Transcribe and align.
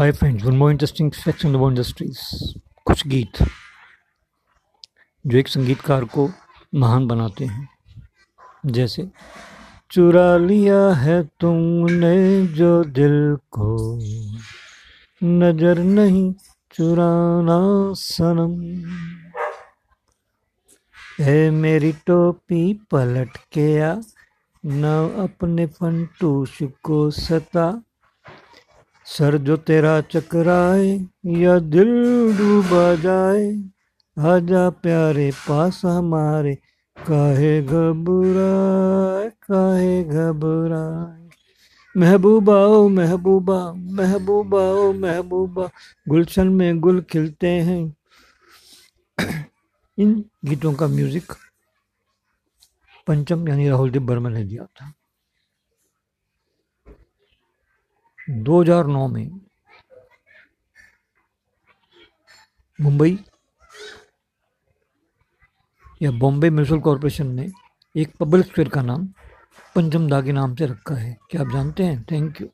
Hi 0.00 0.12
friends 0.12 0.44
one 0.44 0.56
more 0.56 0.70
interesting 0.70 1.12
facts 1.12 1.46
on 1.46 1.52
the 1.52 1.56
world 1.56 1.78
industries 1.78 2.54
कुछ 2.84 3.06
गीत। 3.06 3.46
जो 5.26 5.38
एक 5.38 5.48
संगीतकार 5.48 6.04
को 6.04 6.30
महान 6.74 7.06
बनाते 7.06 7.44
हैं। 7.44 7.68
जैसे, 8.66 9.10
चुरा 9.90 10.36
लिया 10.36 10.88
है 10.92 11.30
तुमने 11.40 12.46
जो 12.46 12.84
दिल 12.84 13.36
को। 13.50 13.96
नज़र 15.24 15.78
नहीं 15.78 16.32
चुराना 16.72 17.92
सनम। 17.92 18.88
है 21.24 21.50
मेरी 21.50 21.92
टोपी 21.92 22.74
पलट 22.90 23.36
के 23.36 23.80
आ। 23.80 23.96
न 24.66 24.84
अपने 25.18 25.66
फंटूश 25.66 26.58
को 26.82 27.10
सता। 27.10 27.82
सर 29.10 29.36
जो 29.38 29.56
तेरा 29.58 30.00
चकराए 30.00 30.88
या 31.36 31.58
दिल 31.58 31.88
डूबा 32.38 32.94
जाए, 32.94 33.46
आजा 34.16 34.68
प्यारे 34.82 35.30
पास 35.38 35.80
हमारे, 35.84 36.54
काहे 36.96 37.60
घबराए 37.62 39.28
काहे 39.42 40.02
घबराए। 40.04 41.18
महबूबा 41.94 42.56
ओ 42.66 42.88
महबूबा 42.88 43.58
महबूबा 43.92 44.60
ओ 44.72 44.92
महबूबा, 44.92 45.68
गुलशन 46.08 46.48
में 46.48 46.80
गुल 46.80 47.00
खिलते 47.10 47.48
हैं। 47.48 47.82
इन 49.98 50.24
गीतों 50.44 50.72
का 50.74 50.86
म्यूज़िक 50.86 51.32
पंचम 53.06 53.48
यानी 53.48 53.68
राहुल 53.68 53.90
देव 53.90 54.02
बर्मन 54.02 54.32
ने 54.32 54.44
दिया 54.44 54.64
था। 54.64 54.92
2009 58.28 59.08
में 59.08 59.40
मुंबई 62.80 63.18
या 66.02 66.10
बॉम्बे 66.10 66.50
म्यूनसिपल 66.50 66.80
कॉरपोरेशन 66.80 67.26
ने 67.26 67.50
एक 67.96 68.16
पब्लिक 68.16 68.46
स्क्वेयर 68.46 68.68
का 68.68 68.82
नाम 68.82 69.06
पंचम 69.76 70.08
दा 70.08 70.22
के 70.22 70.32
नाम 70.32 70.54
से 70.54 70.66
रखा 70.66 70.94
है। 70.94 71.18
क्या 71.30 71.40
आप 71.40 71.52
जानते 71.52 71.84
हैं? 71.84 72.06
Thank 72.10 72.40
you. 72.40 72.48